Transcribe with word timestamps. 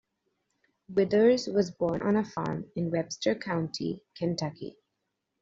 Withers 0.91 1.45
was 1.47 1.69
born 1.69 2.01
on 2.01 2.15
a 2.15 2.25
farm 2.25 2.65
in 2.75 2.89
Webster 2.89 3.35
County, 3.35 4.01
Kentucky. 4.17 4.77